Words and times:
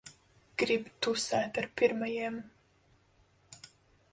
Grib 0.61 0.87
tusēt 1.07 1.59
ar 1.63 1.67
pirmajiem. 1.81 2.39